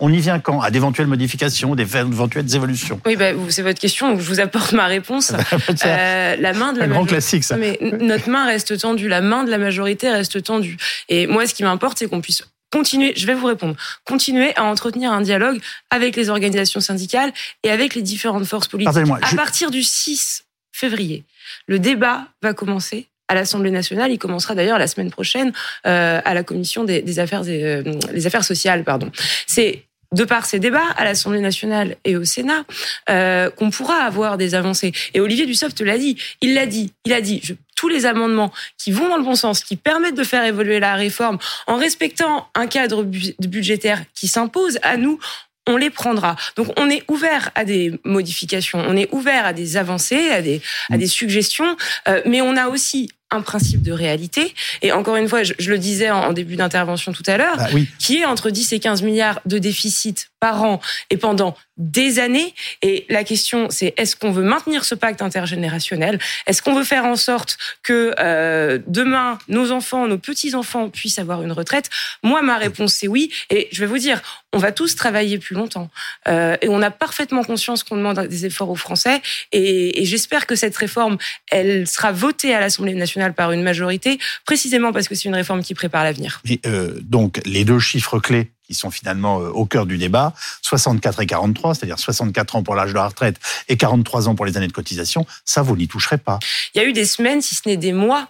[0.00, 0.60] on y vient quand?
[0.60, 3.00] À d'éventuelles modifications, d'éventuelles évolutions?
[3.06, 5.32] Oui, bah, c'est votre question, donc je vous apporte ma réponse.
[5.86, 7.56] euh, la main de la un grand classique, ça.
[7.56, 10.76] Mais notre main reste tendue, la main de la majorité reste tendue.
[11.08, 14.64] Et moi, ce qui m'importe, c'est qu'on puisse continuer, je vais vous répondre, continuer à
[14.64, 15.58] entretenir un dialogue
[15.90, 18.94] avec les organisations syndicales et avec les différentes forces politiques.
[19.22, 21.24] À partir du 6 février,
[21.66, 24.12] le débat va commencer à l'Assemblée nationale.
[24.12, 25.52] Il commencera d'ailleurs la semaine prochaine
[25.86, 27.82] euh, à la commission des, affaires euh,
[28.24, 28.84] affaires sociales.
[28.84, 29.10] Pardon.
[29.46, 29.84] C'est
[30.14, 32.64] de par ces débats à l'Assemblée nationale et au Sénat
[33.10, 34.92] euh, qu'on pourra avoir des avancées.
[35.12, 36.16] Et Olivier Dussopt l'a dit.
[36.40, 36.92] Il l'a dit.
[37.04, 37.42] Il a dit.
[37.76, 40.94] Tous les amendements qui vont dans le bon sens, qui permettent de faire évoluer la
[40.94, 45.18] réforme en respectant un cadre budgétaire qui s'impose à nous,
[45.66, 46.36] on les prendra.
[46.56, 50.60] Donc on est ouvert à des modifications, on est ouvert à des avancées, à des,
[50.90, 51.76] à des suggestions,
[52.08, 54.54] euh, mais on a aussi un principe de réalité.
[54.82, 57.68] Et encore une fois, je, le disais en, début d'intervention tout à l'heure, bah
[57.98, 62.54] qui est entre 10 et 15 milliards de déficit par an et pendant des années.
[62.82, 66.18] Et la question, c'est est-ce qu'on veut maintenir ce pacte intergénérationnel?
[66.46, 71.42] Est-ce qu'on veut faire en sorte que euh, demain, nos enfants, nos petits-enfants puissent avoir
[71.42, 71.88] une retraite?
[72.22, 73.32] Moi, ma réponse, c'est oui.
[73.48, 74.20] Et je vais vous dire,
[74.52, 75.88] on va tous travailler plus longtemps.
[76.28, 79.22] Euh, et on a parfaitement conscience qu'on demande des efforts aux Français.
[79.50, 81.16] Et, et j'espère que cette réforme,
[81.50, 85.62] elle sera votée à l'Assemblée nationale par une majorité, précisément parce que c'est une réforme
[85.62, 86.42] qui prépare l'avenir.
[86.66, 91.20] Euh, donc, les deux chiffres clés qui sont finalement euh, au cœur du débat, 64
[91.20, 93.36] et 43, c'est-à-dire 64 ans pour l'âge de la retraite
[93.68, 96.38] et 43 ans pour les années de cotisation, ça, vous n'y toucherez pas.
[96.74, 98.28] Il y a eu des semaines, si ce n'est des mois,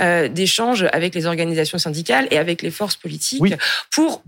[0.00, 3.42] euh, d'échanges avec les organisations syndicales et avec les forces politiques
[3.90, 4.22] pour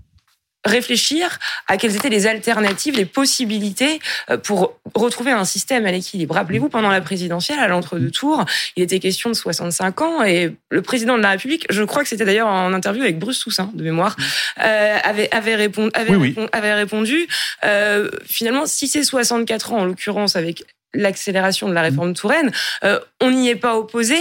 [0.64, 6.35] réfléchir à quelles étaient les alternatives, les possibilités euh, pour retrouver un système à l'équilibre.
[6.35, 8.44] Rappelez-vous, pendant la présidentielle, à l'entre-deux tours,
[8.77, 12.09] il était question de 65 ans et le président de la République, je crois que
[12.09, 14.16] c'était d'ailleurs en interview avec Bruce Toussaint, de mémoire,
[14.62, 17.27] euh, avait, avait, répondu, avait, avait répondu
[17.64, 22.53] euh, finalement, si c'est 64 ans, en l'occurrence avec l'accélération de la réforme Touraine,
[22.85, 24.16] euh, on n'y est pas opposé.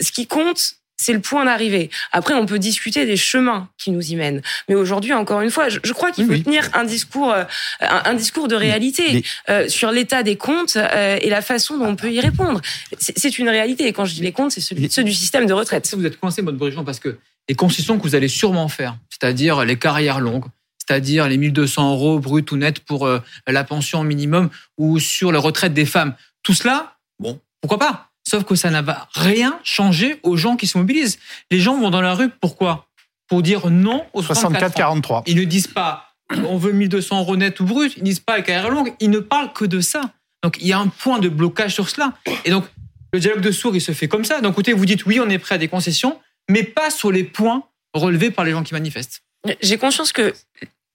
[0.00, 1.88] Ce qui compte, c'est le point d'arrivée.
[2.12, 4.42] Après, on peut discuter des chemins qui nous y mènent.
[4.68, 7.44] Mais aujourd'hui, encore une fois, je, crois qu'il faut tenir un discours, euh,
[7.80, 11.96] un, discours de réalité euh, sur l'état des comptes euh, et la façon dont on
[11.96, 12.60] peut y répondre.
[12.98, 13.86] C'est une réalité.
[13.86, 15.90] Et quand je dis les comptes, c'est ceux du système de retraite.
[15.96, 17.16] Vous êtes coincé, votre Brigitte, parce que
[17.48, 20.44] les concessions que vous allez sûrement faire, c'est-à-dire les carrières longues,
[20.76, 23.08] c'est-à-dire les 1200 euros brut ou net pour
[23.46, 28.09] la pension minimum ou sur la retraite des femmes, tout cela, bon, pourquoi pas?
[28.28, 31.18] Sauf que ça n'a rien changé aux gens qui se mobilisent.
[31.50, 32.88] Les gens vont dans la rue, pourquoi?
[33.28, 35.22] Pour dire non aux 64-43.
[35.26, 36.10] Ils ne disent pas
[36.48, 39.10] on veut 1200 euros net ou brut, ils ne disent pas la carrière longue, ils
[39.10, 40.12] ne parlent que de ça.
[40.42, 42.14] Donc il y a un point de blocage sur cela.
[42.44, 42.64] Et donc
[43.12, 44.40] le dialogue de sourds, il se fait comme ça.
[44.40, 47.24] D'un côté, vous dites oui, on est prêt à des concessions, mais pas sur les
[47.24, 49.22] points relevés par les gens qui manifestent.
[49.62, 50.32] J'ai conscience que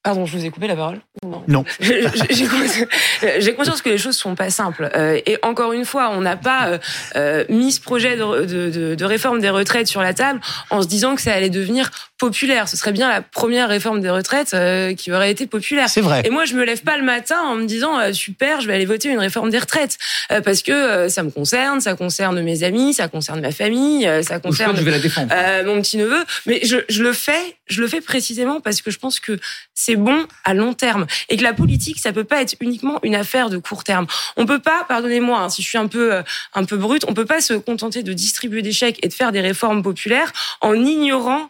[0.05, 1.43] Pardon, je vous ai coupé la parole Non.
[1.47, 1.65] non.
[1.79, 4.91] J'ai conscience que les choses sont pas simples.
[4.95, 6.77] Euh, et encore une fois, on n'a pas euh,
[7.15, 10.87] euh, mis ce projet de, de, de, réforme des retraites sur la table en se
[10.87, 12.69] disant que ça allait devenir populaire.
[12.69, 14.55] Ce serait bien la première réforme des retraites
[14.95, 15.89] qui aurait été populaire.
[15.89, 16.21] C'est vrai.
[16.25, 18.85] Et moi, je me lève pas le matin en me disant super, je vais aller
[18.85, 19.97] voter une réforme des retraites
[20.43, 24.75] parce que ça me concerne, ça concerne mes amis, ça concerne ma famille, ça concerne
[24.75, 25.33] je vais la défendre.
[25.65, 26.23] mon petit neveu.
[26.45, 29.39] Mais je, je le fais, je le fais précisément parce que je pense que
[29.73, 33.15] c'est bon à long terme et que la politique ça peut pas être uniquement une
[33.15, 34.07] affaire de court terme.
[34.37, 36.21] On peut pas, pardonnez-moi hein, si je suis un peu euh,
[36.53, 39.31] un peu brute, on peut pas se contenter de distribuer des chèques et de faire
[39.31, 41.49] des réformes populaires en ignorant,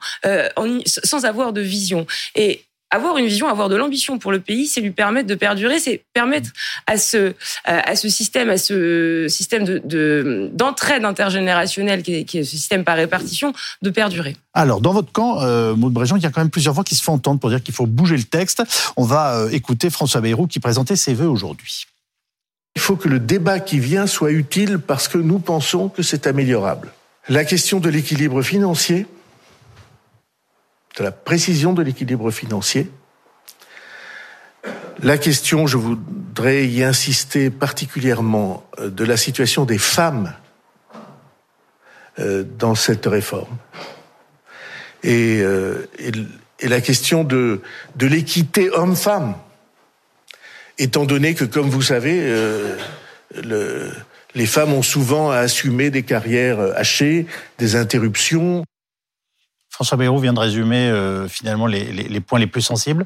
[0.86, 2.06] sans avoir de vision.
[2.36, 5.80] Et avoir une vision, avoir de l'ambition pour le pays, c'est lui permettre de perdurer,
[5.80, 6.51] c'est permettre
[6.88, 7.34] à ce
[7.65, 12.84] à ce système, à ce système de d'entraide intergénérationnelle qui est, qui est, ce système
[12.84, 14.36] par répartition, de perdurer.
[14.54, 16.95] Alors, dans votre camp, euh, Maud Bréjean, il y a quand même plusieurs voix qui
[16.95, 18.63] se font entendre pour dire qu'il faut bouger le texte.
[18.97, 21.86] On va euh, écouter François Bayrou qui présentait ses vœux aujourd'hui.
[22.75, 26.28] Il faut que le débat qui vient soit utile parce que nous pensons que c'est
[26.28, 26.91] améliorable.
[27.30, 29.08] La question de l'équilibre financier,
[30.97, 32.89] de la précision de l'équilibre financier.
[35.03, 40.34] La question, je voudrais y insister particulièrement, euh, de la situation des femmes
[42.19, 43.58] euh, dans cette réforme.
[45.03, 46.12] Et, euh, et,
[46.67, 47.62] la question de,
[47.97, 49.36] de l'équité homme-femme,
[50.77, 52.27] étant donné que, comme vous savez,
[53.43, 53.91] le,
[54.34, 57.27] les femmes ont souvent à assumer des carrières hachées,
[57.60, 58.63] des interruptions.
[59.76, 63.06] François Bayrou vient de résumer euh, finalement les, points les plus sensibles.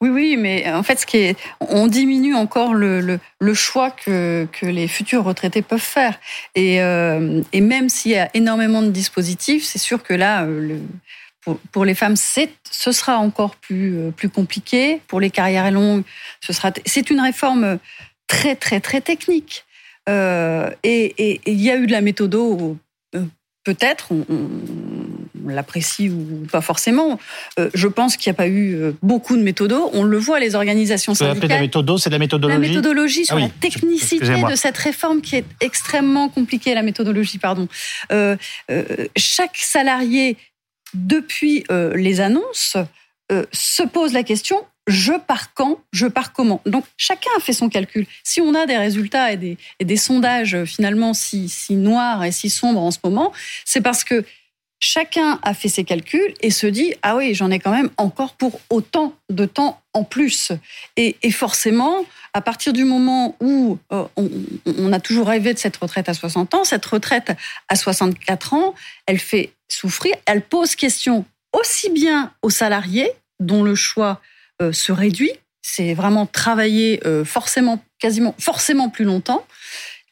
[0.00, 3.18] Oui, oui, mais en fait, ce qui est, on diminue encore le,
[3.52, 6.20] choix que, les futurs retraités peuvent faire.
[6.54, 10.78] Et, euh, et même s'il y a énormément de dispositifs, c'est sûr que là, euh,
[11.72, 15.00] pour, les femmes, ce sera encore plus, plus compliqué.
[15.08, 16.04] Pour les carrières longues,
[16.40, 16.70] ce sera.
[16.86, 17.80] C'est une réforme
[18.28, 19.64] très, très, très technique.
[20.08, 22.78] Euh, et il y a eu de la méthodo
[23.64, 24.08] peut-être,
[25.46, 27.18] l'apprécie ou pas forcément.
[27.58, 29.90] Euh, je pense qu'il n'y a pas eu euh, beaucoup de méthodos.
[29.92, 31.48] On le voit, les organisations syndicales.
[31.48, 32.60] la méthodo, c'est la méthodologie.
[32.60, 37.38] La méthodologie sur ah la technicité de cette réforme qui est extrêmement compliquée, la méthodologie,
[37.38, 37.68] pardon.
[38.10, 38.36] Euh,
[39.16, 40.36] chaque salarié,
[40.94, 42.76] depuis les annonces,
[43.52, 46.60] se pose la question je pars quand, je pars comment?
[46.66, 48.06] Donc chacun a fait son calcul.
[48.24, 52.32] Si on a des résultats et des, et des sondages finalement si, si noirs et
[52.32, 53.32] si sombres en ce moment,
[53.64, 54.24] c'est parce que
[54.82, 58.34] chacun a fait ses calculs et se dit ah oui j'en ai quand même encore
[58.34, 60.52] pour autant de temps en plus.
[60.96, 64.30] Et, forcément, à partir du moment où euh, on,
[64.66, 67.32] on, a toujours rêvé de cette retraite à 60 ans, cette retraite
[67.68, 68.74] à 64 ans,
[69.06, 74.20] elle fait souffrir, elle pose question aussi bien aux salariés dont le choix
[74.60, 75.32] euh, se réduit.
[75.62, 79.46] C'est vraiment travailler euh, forcément, quasiment, forcément plus longtemps,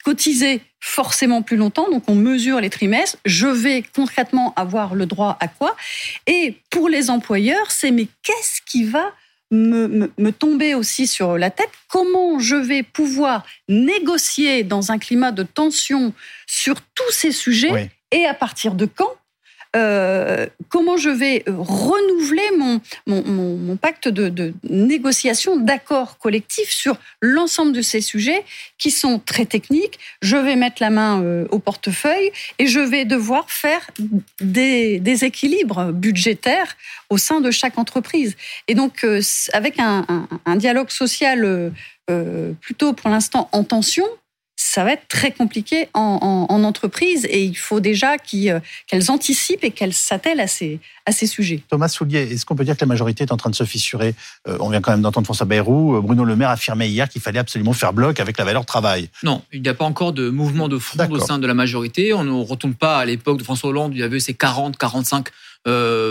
[0.05, 1.91] cotiser forcément plus longtemps.
[1.91, 3.19] Donc on mesure les trimestres.
[3.25, 5.77] Je vais concrètement avoir le droit à quoi?
[6.27, 9.13] Et pour les employeurs, c'est mais qu'est-ce qui va
[9.51, 15.33] me, me, tomber aussi sur la tête, comment je vais pouvoir négocier dans un climat
[15.33, 16.13] de tension
[16.47, 19.11] sur tous ces sujets et à partir de quand
[19.77, 22.49] euh, comment je vais euh, renouveler
[23.07, 28.45] mon, pacte de, négociation, d'accord collectif sur l'ensemble de ces sujets
[28.79, 29.99] qui sont très techniques.
[30.23, 33.91] Je vais mettre la main euh, au portefeuille et je vais devoir faire
[34.41, 36.77] des, des équilibres budgétaires
[37.09, 38.37] au sein de chaque entreprise.
[38.67, 39.07] Et donc,
[39.53, 41.73] avec un dialogue social
[42.61, 44.07] plutôt pour l'instant en tension,
[44.71, 49.73] ça va être très compliqué en, entreprise et il faut déjà euh, qu'elles anticipent et
[49.73, 51.65] qu'elles s'attellent à ces, à ces sujets.
[51.69, 54.15] Thomas Soulier, est-ce qu'on peut dire que la majorité est en train de se fissurer?
[54.47, 55.97] Euh, On vient quand même d'entendre François Bayrou.
[55.97, 59.09] Euh, Bruno Le Maire affirmait hier qu'il fallait absolument faire bloc avec la valeur travail.
[59.25, 62.15] Non, il n'y a pas encore de mouvement de front au sein de la majorité.
[62.15, 64.77] On ne retourne pas à l'époque de François Hollande, où il y avait ces 40,
[64.77, 65.31] 45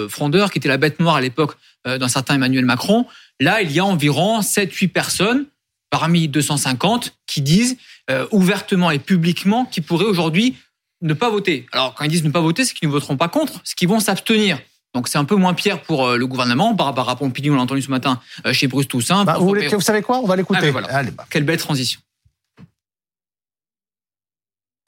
[0.09, 3.05] frondeurs qui étaient la bête noire à l'époque d'un certain Emmanuel Macron.
[3.39, 5.45] Là, il y a environ 7-8 personnes
[5.89, 7.77] parmi 250 qui disent
[8.09, 10.55] euh, ouvertement et publiquement qu'ils pourraient aujourd'hui
[11.01, 11.65] ne pas voter.
[11.71, 13.87] Alors quand ils disent ne pas voter, c'est qu'ils ne voteront pas contre, c'est qu'ils
[13.87, 14.59] vont s'abstenir.
[14.93, 16.73] Donc c'est un peu moins pire pour euh, le gouvernement.
[16.73, 19.23] Barbara Pompili, on l'a entendu ce matin euh, chez Bruce Toussaint.
[19.23, 20.19] Bah, vous, savez quoi?
[20.19, 20.73] On va l'écouter.
[20.89, 21.25] Ah, bah.
[21.29, 21.99] Quelle belle transition.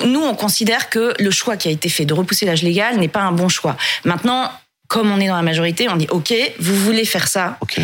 [0.04, 3.08] Nous, on considère que le choix qui a été fait de repousser l'âge légal n'est
[3.08, 3.78] pas un bon choix.
[4.04, 4.52] Maintenant,
[4.88, 7.58] comme on est dans la majorité, on dit OK, vous voulez faire ça.
[7.62, 7.80] OK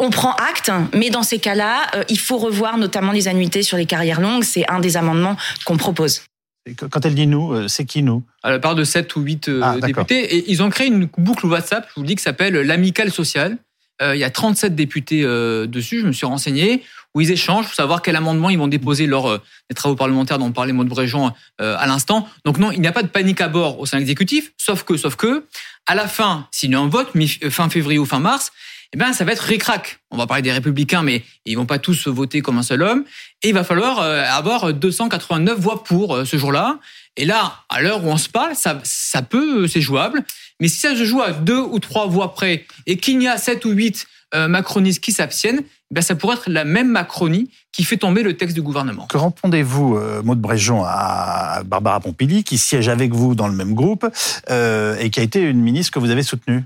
[0.00, 3.76] on prend acte, mais dans ces cas-là, euh, il faut revoir notamment les annuités sur
[3.76, 4.44] les carrières longues.
[4.44, 6.22] C'est un des amendements qu'on propose.
[6.90, 8.22] Quand elle dit nous, euh, c'est qui nous?
[8.42, 10.36] Elle parle de 7 ou 8 euh, ah, députés.
[10.36, 13.58] Et ils ont créé une boucle WhatsApp, je vous le dis, qui s'appelle l'Amicale sociale.
[14.02, 16.82] il y a 37 députés dessus, je me suis renseigné,
[17.14, 19.38] où ils échangent pour savoir quel amendement ils vont déposer lors
[19.70, 22.28] des travaux parlementaires dont parlait Maud Bréjean à l'instant.
[22.44, 24.82] Donc non, il n'y a pas de panique à bord au sein de l'exécutif, sauf
[24.82, 25.46] que, sauf que,
[25.86, 27.12] à la fin, s'il y a un vote,
[27.50, 28.50] fin février ou fin mars,
[28.94, 29.98] eh ben ça va être ricrac.
[30.12, 33.04] On va parler des républicains, mais ils vont pas tous voter comme un seul homme.
[33.42, 36.78] Et il va falloir euh, avoir 289 voix pour euh, ce jour-là.
[37.16, 40.22] Et là, à l'heure où on se parle, ça, ça peut, c'est jouable.
[40.60, 43.36] Mais si ça se joue à deux ou trois voix près et qu'il y a
[43.36, 47.50] sept ou huit euh, macronistes qui s'abstiennent, eh ben ça pourrait être la même Macronie
[47.72, 49.06] qui fait tomber le texte du gouvernement.
[49.08, 54.06] Que répondez-vous, Maud Bréjon, à Barbara Pompili, qui siège avec vous dans le même groupe
[54.48, 56.64] et qui a été une ministre que vous avez soutenue?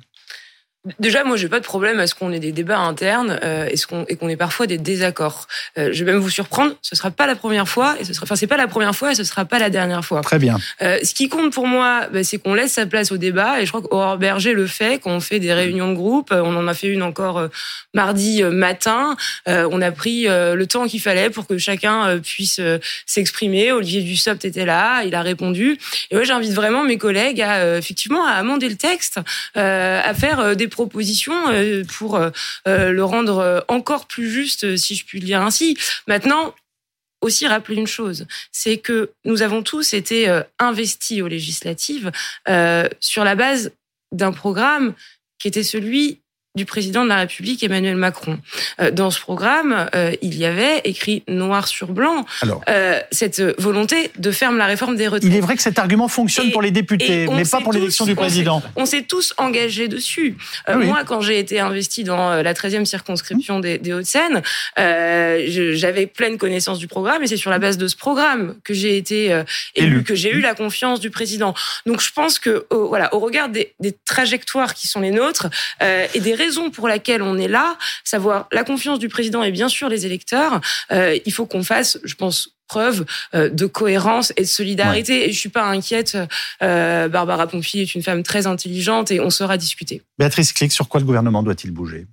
[0.99, 3.77] Déjà, moi, j'ai pas de problème à ce qu'on ait des débats internes euh, et,
[3.77, 5.47] ce qu'on, et qu'on ait parfois des désaccords.
[5.77, 8.25] Euh, je vais même vous surprendre, ce sera pas la première fois et ce sera,
[8.25, 10.21] enfin, c'est pas la première fois et ce sera pas la dernière fois.
[10.21, 10.57] Très bien.
[10.83, 13.67] Euh, ce qui compte pour moi, bah, c'est qu'on laisse sa place au débat et
[13.67, 16.31] je crois qu'Aurore Berger le fait quand on fait des réunions de groupe.
[16.33, 17.49] On en a fait une encore euh,
[17.95, 19.17] mardi euh, matin.
[19.49, 22.61] Euh, on a pris le temps qu'il fallait pour que chacun puisse
[23.07, 23.73] s'exprimer.
[23.73, 25.79] Olivier Dussopt était là, il a répondu.
[26.11, 29.21] Et moi, j'invite vraiment mes collègues à effectivement à amender le texte,
[29.55, 32.31] à faire des propositions euh, pour euh,
[32.69, 35.77] euh, le rendre encore plus juste, si je puis le dire ainsi.
[36.07, 36.55] Maintenant,
[37.21, 42.13] aussi rappeler une chose, c'est que nous avons tous été investis aux législatives
[43.01, 43.73] sur la base
[44.13, 44.95] d'un programme
[45.41, 46.21] qui était celui
[46.55, 48.39] du président de la République Emmanuel Macron.
[48.81, 52.25] Euh, dans ce programme, euh, il y avait écrit noir sur blanc
[52.69, 55.31] euh, cette volonté de faire la réforme des retraites.
[55.31, 58.15] Il est vrai que cet argument fonctionne pour les députés, mais pas pour l'élection du
[58.15, 58.63] président.
[58.77, 60.37] On s'est tous engagés dessus.
[60.69, 64.43] Moi, quand j'ai été investi dans la 13e circonscription des, des Hauts-de-Seine,
[64.77, 68.97] j'avais pleine connaissance du programme et c'est sur la base de ce programme que j'ai
[68.97, 69.43] été
[69.75, 71.55] élu, que j'ai eu la confiance du président.
[71.87, 75.49] Donc je pense que voilà, au regard des, des, trajectoires qui sont les nôtres
[75.81, 79.69] et des raison pour laquelle on est là, savoir la confiance du président et bien
[79.69, 80.61] sûr les électeurs,
[80.93, 85.29] euh, il faut qu'on fasse, je pense, preuve euh, de cohérence et de solidarité.
[85.29, 86.17] Et je suis pas inquiète.
[86.63, 90.03] Euh, Barbara Pompili est une femme très intelligente et on saura discuter.
[90.19, 92.07] Béatrice Clic, sur quoi le gouvernement doit-il bouger?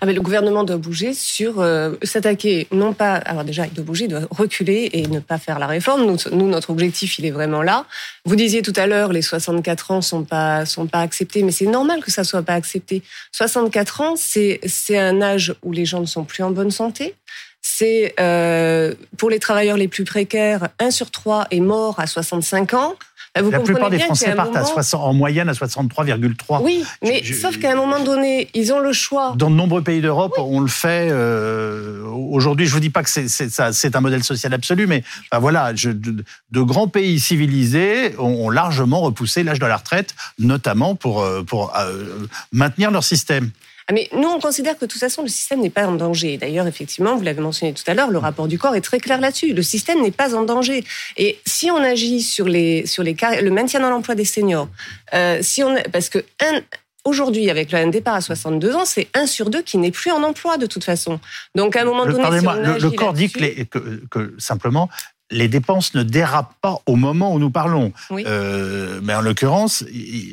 [0.00, 3.14] Ah le gouvernement doit bouger sur euh, s'attaquer, non pas.
[3.14, 6.16] Alors déjà, il doit bouger, il doit reculer et ne pas faire la réforme.
[6.32, 7.86] Nous, notre objectif, il est vraiment là.
[8.24, 11.66] Vous disiez tout à l'heure, les 64 ans sont pas sont pas acceptés, mais c'est
[11.66, 13.02] normal que ça soit pas accepté.
[13.32, 17.14] 64 ans, c'est c'est un âge où les gens ne sont plus en bonne santé.
[17.62, 22.74] C'est euh, pour les travailleurs les plus précaires, un sur trois est mort à 65
[22.74, 22.94] ans.
[23.34, 26.62] Bah, la plupart des Français partent à 60, en moyenne à 63,3.
[26.62, 29.34] Oui, mais sauf qu'à un moment donné, ils ont le choix.
[29.36, 31.08] Dans de nombreux pays d'Europe, on le fait.
[31.10, 35.74] Euh, Aujourd'hui, je vous dis pas que c'est un modèle social absolu, mais bah, voilà,
[35.74, 41.22] je, de, de, grands pays civilisés ont, largement repoussé l'âge de la retraite, notamment pour,
[41.22, 43.50] euh, pour euh, maintenir leur système.
[43.90, 46.36] Ah, mais nous, on considère que de toute façon, le système n'est pas en danger.
[46.36, 49.20] D'ailleurs, effectivement, vous l'avez mentionné tout à l'heure, le rapport du corps est très clair
[49.20, 49.52] là-dessus.
[49.52, 50.84] Le système n'est pas en danger.
[51.16, 54.68] Et si on agit sur les sur les le maintien dans l'emploi des seniors,
[55.12, 56.60] euh, si on parce que un,
[57.02, 60.22] Aujourd'hui, avec un départ à 62 ans, c'est un sur deux qui n'est plus en
[60.22, 61.18] emploi de toute façon.
[61.54, 64.90] Donc à un moment donné, si le, corps dit que, que, simplement
[65.30, 67.92] les dépenses ne dérapent pas au moment où nous parlons.
[68.10, 69.84] Euh, mais en l'occurrence,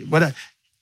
[0.07, 0.31] voilà,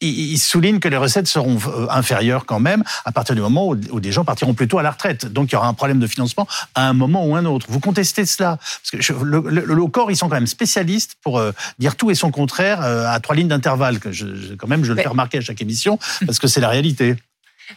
[0.10, 4.00] il souligne que les recettes seront euh, inférieures quand même à partir du moment où
[4.00, 5.26] des gens partiront plutôt à la retraite.
[5.26, 7.68] Donc il y aura un problème de financement à un moment ou un autre.
[7.70, 8.58] Vous contestez cela?
[8.58, 12.16] Parce que le, le, corps, ils sont quand même spécialistes pour euh, dire tout et
[12.16, 14.00] son contraire euh, à trois lignes d'intervalle.
[14.00, 16.70] Que je, quand même, je le fais remarquer à chaque émission parce que c'est la
[16.70, 17.16] réalité.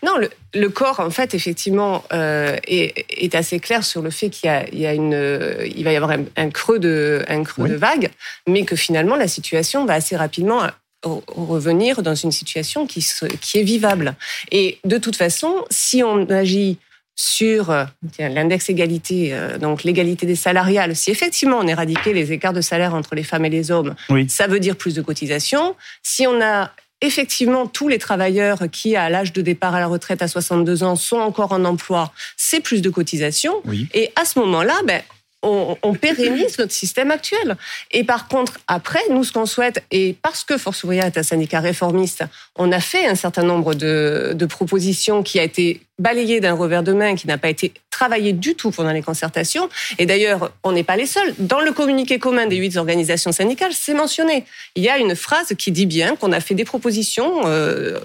[0.04, 0.12] Non,
[0.52, 5.18] le, corps, en fait, effectivement, est, assez clair sur le fait qu'il y, a, une,
[5.64, 8.10] il va y avoir un, creux de, un creux de vague,
[8.46, 10.60] mais que finalement la situation va assez rapidement
[11.04, 13.06] revenir dans une situation qui,
[13.40, 14.14] qui est vivable.
[14.50, 16.78] Et de toute façon, si on agit
[17.14, 17.84] sur euh,
[18.18, 22.94] l'index égalité, euh, donc l'égalité des salariales, si effectivement on éradiquait les écarts de salaire
[22.94, 23.96] entre les femmes et les hommes,
[24.28, 25.74] ça veut dire plus de cotisations.
[26.02, 30.22] Si on a effectivement tous les travailleurs qui, à l'âge de départ à la retraite
[30.22, 33.62] à 62 ans, sont encore en emploi, c'est plus de cotisations.
[33.94, 35.02] Et à ce moment-là, ben,
[35.42, 37.56] on, on, pérennise notre système actuel.
[37.92, 41.22] Et par contre, après, nous, ce qu'on souhaite, et parce que Force ouvrière est un
[41.22, 42.24] syndicat réformiste,
[42.56, 46.82] on a fait un certain nombre de, de propositions qui a été balayé d'un revers
[46.82, 49.68] de main, qui n'a pas été travaillé du tout pendant les concertations.
[49.98, 51.34] Et d'ailleurs, on n'est pas les seuls.
[51.38, 54.44] Dans le communiqué commun des huit organisations syndicales, c'est mentionné.
[54.76, 57.42] Il y a une phrase qui dit bien qu'on a fait des propositions.
[57.46, 57.98] Euh,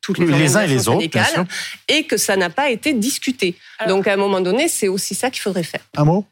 [0.00, 1.04] toutes les, les uns et les autres,
[1.88, 3.56] et que ça n'a pas été discuté.
[3.88, 5.82] Donc à un moment donné, c'est aussi ça qu'il faudrait faire.
[5.98, 6.24] Un mot?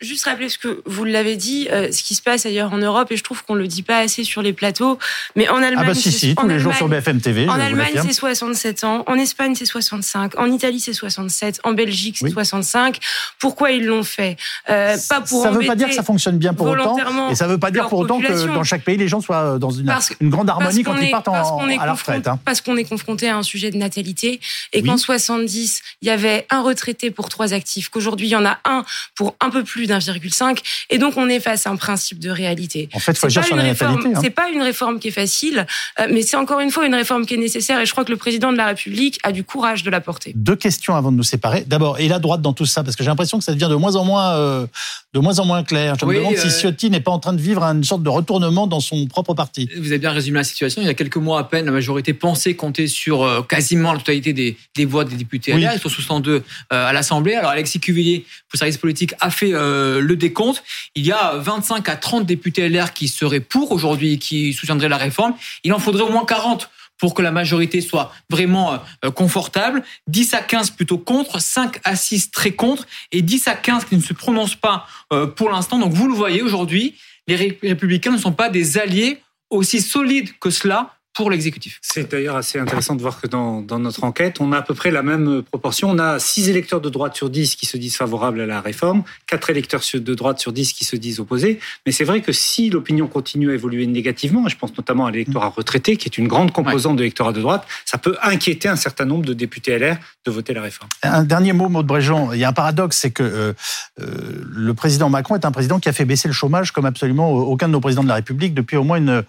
[0.00, 3.12] Juste rappeler ce que vous l'avez dit, euh, ce qui se passe ailleurs en Europe,
[3.12, 4.98] et je trouve qu'on le dit pas assez sur les plateaux.
[5.36, 7.48] Mais en Allemagne, ah bah si, si, tous les jours sur BFM TV.
[7.48, 9.04] En Allemagne, c'est 67 ans.
[9.06, 10.38] En Espagne, c'est 65.
[10.38, 11.60] En Italie, c'est 67.
[11.62, 12.98] En Belgique, c'est 65.
[13.38, 14.36] Pourquoi ils l'ont fait?
[14.70, 17.34] Euh, Pas pour Ça ne veut pas dire que ça fonctionne bien pour autant, et
[17.34, 19.58] ça ne veut pas dire pour autant que dans chaque pays, les gens soient euh,
[19.58, 22.26] dans une, une grande harmonie quand ils partent en, à la retraite.
[22.26, 22.40] Hein.
[22.44, 24.40] Parce qu'on est confronté à un sujet de natalité,
[24.72, 28.44] et qu'en 70, il y avait un retraité pour trois actifs, qu'aujourd'hui, il y en
[28.44, 30.58] a un pour un peu plus plus d'1,5.
[30.88, 32.88] Et donc, on est face à un principe de réalité.
[32.94, 34.20] En fait, faut agir sur la réforme, hein.
[34.22, 35.66] C'est pas une réforme qui est facile,
[36.00, 37.78] euh, mais c'est encore une fois une réforme qui est nécessaire.
[37.80, 40.32] Et je crois que le président de la République a du courage de la porter.
[40.34, 41.64] Deux questions avant de nous séparer.
[41.66, 43.74] D'abord, et la droite dans tout ça, parce que j'ai l'impression que ça devient de
[43.74, 44.66] moins en moins, euh,
[45.12, 45.96] de moins en moins clair.
[46.00, 48.66] Je me demande si Ciotti n'est pas en train de vivre une sorte de retournement
[48.66, 49.68] dans son propre parti.
[49.76, 50.80] Vous avez bien résumé la situation.
[50.80, 54.32] Il y a quelques mois à peine, la majorité pensait compter sur quasiment la totalité
[54.32, 55.72] des, des voix des députés LR.
[55.74, 57.34] Ils sont 62 à l'Assemblée.
[57.34, 60.62] Alors Alexis Cuvillier, pour service politique, a fait le décompte.
[60.94, 64.96] Il y a 25 à 30 députés LR qui seraient pour aujourd'hui, qui soutiendraient la
[64.96, 65.34] réforme.
[65.64, 70.34] Il en faudrait au moins 40 pour que la majorité soit vraiment euh, confortable, 10
[70.34, 74.02] à 15 plutôt contre, 5 à 6 très contre, et 10 à 15 qui ne
[74.02, 75.78] se prononcent pas euh, pour l'instant.
[75.78, 76.94] Donc vous le voyez aujourd'hui,
[77.26, 81.78] les républicains ne sont pas des alliés aussi solides que cela pour l'exécutif.
[81.80, 84.74] C'est d'ailleurs assez intéressant de voir que dans, dans, notre enquête, on a à peu
[84.74, 85.90] près la même proportion.
[85.90, 89.02] On a 6 électeurs de droite sur 10 qui se disent favorables à la réforme,
[89.26, 91.58] 4 électeurs de droite sur 10 qui se disent opposés.
[91.86, 95.10] Mais c'est vrai que si l'opinion continue à évoluer négativement, et je pense notamment à
[95.10, 98.76] l'électorat retraité, qui est une grande composante de l'électorat de droite, ça peut inquiéter un
[98.76, 99.96] certain nombre de députés LR
[100.26, 100.90] de voter la réforme.
[101.02, 102.34] Un dernier mot, Maud Bréjean.
[102.34, 103.52] Il y a un paradoxe, c'est que euh,
[104.00, 107.32] euh, le président Macron est un président qui a fait baisser le chômage comme absolument
[107.32, 109.24] aucun de nos présidents de la République depuis au moins une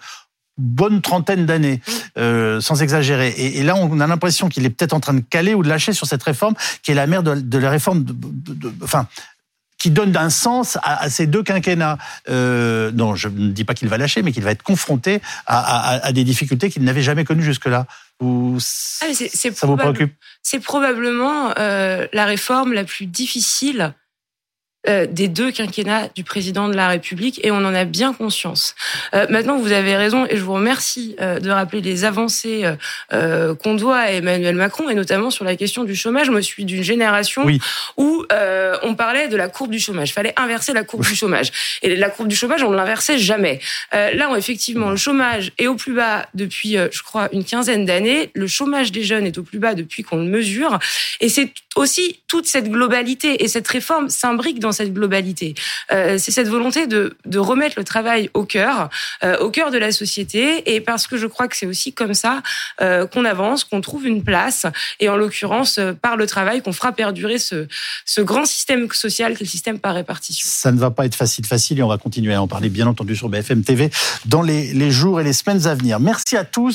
[0.58, 1.80] bonne trentaine d'années,
[2.18, 3.34] euh, sans exagérer.
[3.36, 5.92] Et, là, on a l'impression qu'il est peut-être en train de caler ou de lâcher
[5.92, 8.14] sur cette réforme, qui est la mère de, la réforme, de,
[8.82, 9.06] enfin,
[9.78, 11.98] qui donne un sens à, ces deux quinquennats.
[12.28, 16.10] Euh, non, je ne dis pas qu'il va lâcher, mais qu'il va être confronté à,
[16.12, 17.86] des difficultés qu'il n'avait jamais connues jusque-là.
[18.20, 18.58] Ou
[19.00, 20.12] ah, ça vous préoccupe?
[20.42, 23.94] C'est probablement euh, la réforme la plus difficile
[24.88, 28.74] euh, des deux quinquennats du président de la République et on en a bien conscience.
[29.14, 32.64] Euh, maintenant, vous avez raison et je vous remercie euh, de rappeler les avancées
[33.10, 36.30] qu'on doit à Emmanuel Macron et notamment sur la question du chômage.
[36.30, 37.46] Moi, je suis d'une génération
[37.96, 38.24] où
[38.82, 40.10] on parlait de la courbe du chômage.
[40.10, 41.50] Il fallait inverser la courbe du chômage.
[41.82, 43.60] Et la courbe du chômage, on ne l'inversait jamais.
[43.92, 48.30] là, effectivement, le chômage est au plus bas depuis, je crois, une quinzaine d'années.
[48.34, 50.78] Le chômage des jeunes est au plus bas depuis qu'on le mesure.
[51.20, 55.54] Et c'est aussi toute cette globalité et cette réforme s'imbrique dans cette globalité.
[55.92, 58.90] Euh, c'est cette volonté de, remettre le travail au cœur,
[59.22, 62.14] euh, au cœur de la société, et parce que je crois que c'est aussi comme
[62.14, 62.42] ça
[62.80, 64.66] euh, qu'on avance, qu'on trouve une place,
[64.98, 67.66] et en l'occurrence par le travail qu'on fera perdurer ce,
[68.18, 70.46] grand système social le système par répartition.
[70.48, 72.88] Ça ne va pas être facile, facile, et on va continuer à en parler bien
[72.88, 73.90] entendu sur BFM TV
[74.26, 76.00] dans les jours et les semaines à venir.
[76.00, 76.66] Merci à tous.